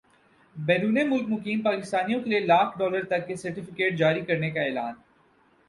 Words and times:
بیرون 0.55 0.97
ملک 1.09 1.29
مقیم 1.29 1.61
پاکستانیوں 1.61 2.19
کیلئے 2.23 2.39
لاکھ 2.39 2.77
ڈالر 2.79 3.03
تک 3.09 3.27
کے 3.27 3.35
سرٹفکیٹ 3.35 3.97
جاری 3.97 4.21
کرنے 4.25 4.49
کا 4.51 4.61
اعلان 4.61 4.93